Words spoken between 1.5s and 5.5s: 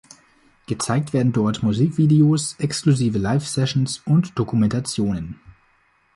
Musikvideos, exklusive Live-Sessions und Dokumentationen.